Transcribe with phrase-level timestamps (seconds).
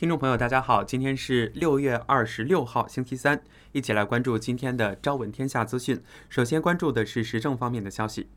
[0.00, 6.02] 听众朋友，大家好，今天是六月二十六号，星期三，一起来关注今天的《朝闻天下》资讯。
[6.30, 8.30] 首先关注的是时政方面的消息。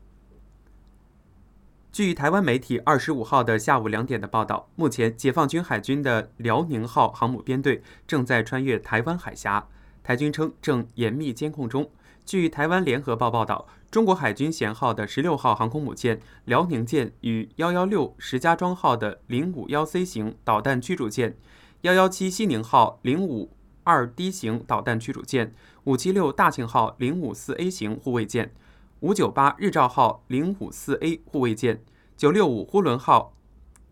[1.90, 9.66] 据台湾媒体二十五号的下午两点的报道，目前解放军海军的辽宁号航母编队正在穿越台湾海峡，
[10.02, 11.90] 台军称正严密监控中。
[12.24, 21.36] 据台湾联合报报道，中国海军舷号的十六号航空母舰辽宁舰与幺幺六石家庄号的零五幺 C 型导弹驱逐舰、
[21.82, 23.52] 幺幺七西宁号零五
[23.82, 25.54] 二 D 型导弹驱逐舰、
[25.84, 28.54] 五七六大庆号零五四 A 型护卫舰、
[29.00, 31.84] 五九八日照号零五四 A 护卫舰、
[32.16, 33.34] 九六五呼伦号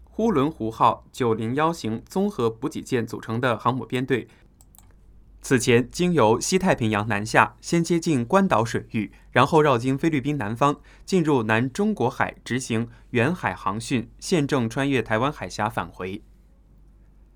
[0.05, 4.27] 呼伦湖号九零幺型综合补给舰组成的航母编队。
[5.45, 16.23] 此前经由西太平洋南下，先接近关岛水域，然后绕经菲律宾南方，进入南中国海执行远海航训，现正穿越台湾海峡返回。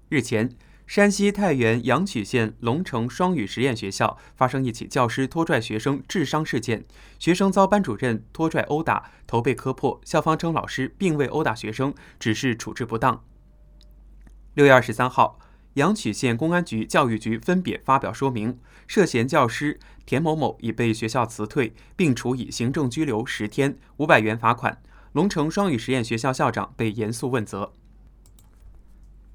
[0.08, 0.56] 日前，
[0.86, 6.84] 山西太原阳曲县龙城双语实验学校发生一起教师拖拽学生致伤事件，
[7.18, 10.00] 学生遭班主任拖拽殴打，头被磕破。
[10.04, 13.24] 校方称老师并未殴打学生，只是处置不当。
[14.54, 15.40] 六月二十三号。
[15.76, 24.80] 阳曲县公安局、教育局分别发表说明，涉嫌教师田某某已被学校辞退，并处以行政拘留十天、五百元罚款。
[25.12, 27.74] 龙城双语实验学校校长被严肃问责。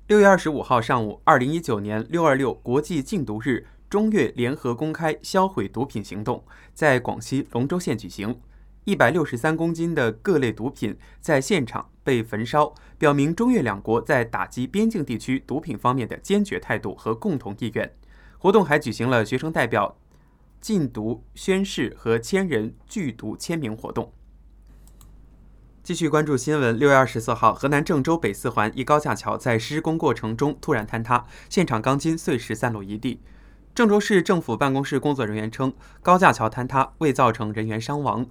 [0.08, 8.42] 六月二十五号上午，二零一九年六二六国际禁毒日，中越联合公开销毁毒品行动在广西龙州县举行。
[8.86, 17.94] 一百六十三公斤的各类毒品在现场被焚烧，表明中越两国在打击边境地区毒品方面的坚决态度和共同意愿。
[18.38, 19.98] 活动还举行了学生代表
[20.60, 24.12] 禁毒宣誓和千人拒毒签名活动。
[25.84, 33.22] 继续关注新闻，六月二十四号，河南郑州北四环一高架桥在施工过程中突然坍塌，现场钢筋碎石散落一地。
[33.74, 38.28] 郑州市政府办公室工作人员称，高架桥坍塌未造成人员伤亡。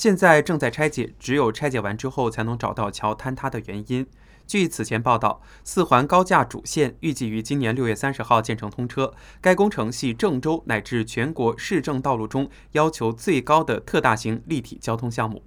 [0.00, 4.06] 现在正在拆解，只有拆解完之后才能找到桥坍塌的原因。
[4.46, 9.12] 据此前报道，四环高架主线预计于今年六月三十号建成通车。
[9.42, 15.42] 该工程系郑州乃至全国市政道路中要求最高的特大型立体交通项目。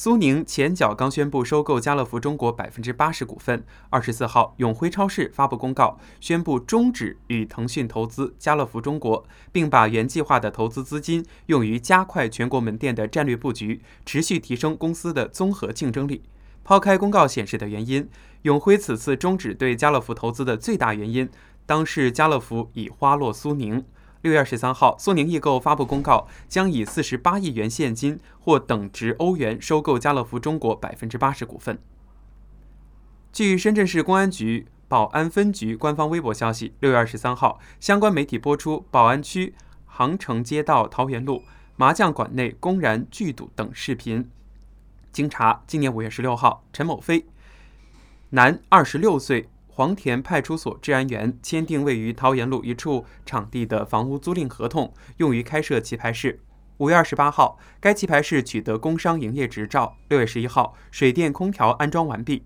[0.00, 3.64] 苏宁前脚刚宣布收购家乐福中国百分之八十股份。
[3.90, 16.22] 二十四号，永辉超市发布公告，宣布终止与腾讯投资家乐福中国，并把原计划的投资资金用于加快全国门店的战略布局，持续提升公司的综合竞争力。
[16.62, 18.08] 抛开公告显示的原因，
[18.42, 21.28] 永辉此次终止对家乐福投资的最大原因，
[21.66, 23.84] 当是家乐福已花落苏宁。
[24.22, 31.78] 六月二十三号，苏宁易购发布公告，将以四十八亿元现金或等值欧元收购家乐福中国百分之八十股份。
[33.32, 39.54] 据深圳市公安局宝安分局官方微博消息，六月二十三号，相关媒体播出宝安区
[39.86, 41.44] 杭城街道桃园路
[41.76, 44.28] 麻将馆内公然聚赌等视频。
[45.12, 47.26] 经查，今年五月十六号，陈某飞，
[48.30, 49.48] 男，二十六岁。
[49.78, 56.40] 黄田派出所治安员签订位于桃园路一处场地的房屋租赁合同，用于开设棋牌室。
[56.78, 59.96] 五月二十八号，该棋牌室取得工商营业执照。
[60.08, 62.44] 六月十一号，水电空调安装完毕。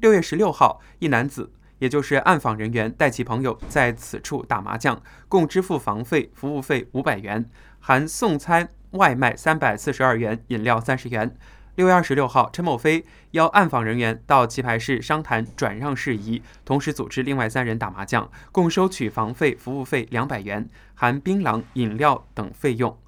[0.00, 11.36] 六月十六号，一男子，也就是暗访人员，带其朋友在此处打麻将，共支付房费、服务费五百元，含送餐外卖三百四十二元，饮料三十元。
[11.74, 22.98] 六月二十六号，陈某飞邀暗访人员到棋牌室商谈转让事宜，同时组织另外三人打麻将，共收取房费、服务费两百元，含槟榔、饮料等费用。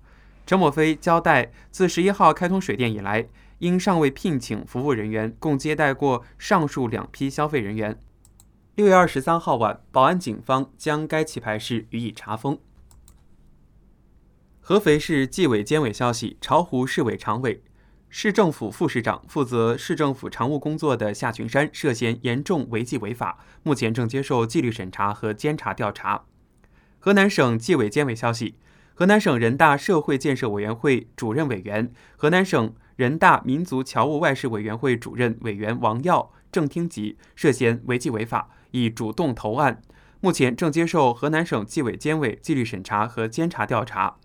[0.47, 7.99] 陈某飞交代，自十一号开通水电以来，因尚未聘请服务人员，共接待过上述两批消费人员。
[8.77, 12.59] 六月二十三号晚，宝安警方将该棋牌室予以查封。
[14.61, 17.63] 合肥市纪委监委消息，巢湖市委常委。
[18.17, 26.23] 市政府副市长负责市政府常务工作的夏群山涉嫌严重违纪违法，目前正接受纪律审查和监察调查。
[27.01, 28.55] 河南省纪委监委消息，
[28.95, 39.83] 河南省人大社会建设委员会主任委员、河南省人大民族侨务外事委员会主任委员王耀正厅级涉嫌违纪违法，已主动投案，
[40.21, 44.19] 目前正接受河南省纪委监委纪律审查和监察调查。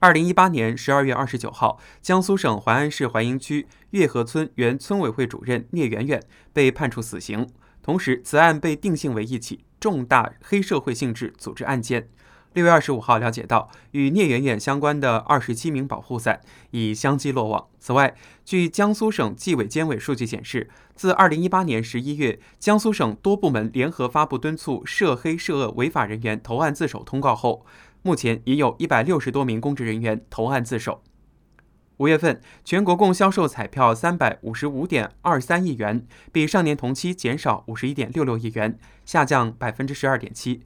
[0.00, 6.22] 二零一八年十二月二十九号，江苏省淮安市淮阴区月河村原村委会主任聂媛媛
[6.52, 7.48] 被判处死刑。
[7.82, 12.08] 同时，此案被定性为一起重大黑社会性质组织案件。
[12.54, 16.40] 六月二十五号了解到，与聂远远相关的二十七名保护伞
[16.70, 17.66] 已相继落网。
[17.78, 27.66] 此外，据江苏省纪委监委数据显示，自二零一八年十一月，江苏省多部门联合发布敦促涉黑涉恶违法人员投案自首通告后，
[28.08, 31.02] 目前已有一百六十多名公职人员投案自首。
[31.98, 40.62] 五月份，全国共销售彩票三百五十五点二三亿元，比上年同期减少五十一点六六亿元，下降百分之十二点七。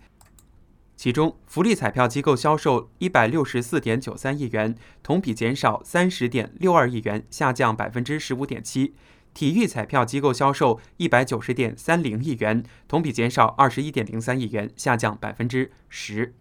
[0.94, 8.92] 其中，福利彩票机构销售一百六十四点九三亿元，同比减少三十点六二亿元，下降百分之十五点七；
[9.34, 16.36] 体育彩票机构销售一百九十点三零亿元，同比减少二十一点零三亿元，下降百分之十。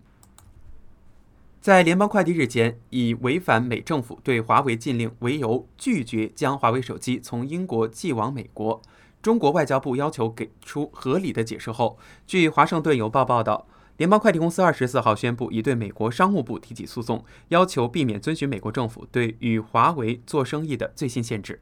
[1.62, 8.82] 在联邦快递日前以违反美政府对华为禁令为由，拒绝将华为手机从英国寄往美国，
[9.22, 13.68] 中国外交部要求给出合理的解释后，据《华盛顿邮报》报道。
[13.98, 21.60] 联邦快递公司二十四号宣布，已对美国商务部提起诉讼，要求避免遵循美国政府对与华为做生意的最新限制。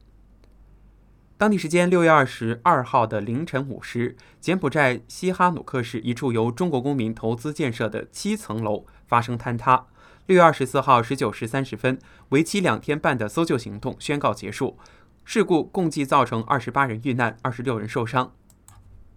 [1.35, 9.87] 当地时间六月二十二号的凌晨五时，柬埔寨西哈努克市一处由中国公民投资建设的七层楼发生坍塌。
[10.27, 14.77] 六月二十四号十九时三十分，为期两天半的搜救行动宣告结束。
[15.25, 18.31] 事故共计造成二十八人遇难，二十六人受伤。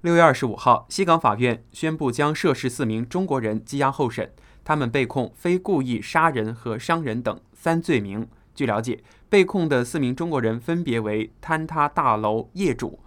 [0.00, 4.32] 六月二十五号，西港法院宣布将涉事四名中国人羁押候审，
[4.64, 8.26] 他们被控非故意杀人和伤人等三罪名。
[8.54, 12.98] 据了解，被控的四名中国人分别为坍塌大楼业主、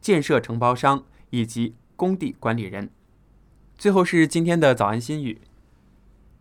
[0.00, 2.90] 建设承包商以及工地管理人。
[3.78, 5.40] 最后是今天的早安心语：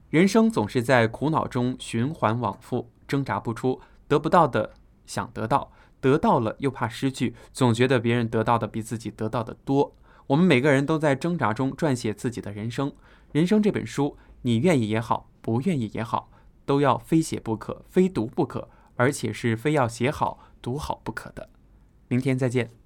[0.10, 4.74] 人生总是在苦恼中循环往复，挣扎不出，得不到的
[5.06, 5.72] 想得到。
[6.02, 9.94] 得到了又怕失去，总觉得别人得到的比自己得到的多。
[10.28, 12.94] 我们每个人都在挣扎中撰写自己的人生。
[13.34, 16.32] 人生这本书，你愿意也好，不愿意也好，
[16.66, 21.50] 都要非写不可，非读不可，而且是非要写好、读好不可的。
[22.08, 22.79] 明天再见。